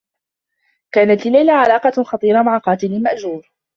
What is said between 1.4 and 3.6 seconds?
علاقة خطيرة مع قاتل مأجور.